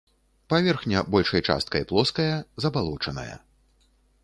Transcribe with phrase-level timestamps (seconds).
[0.51, 2.33] Паверхня большай часткай плоская,
[2.65, 3.39] забалочаная.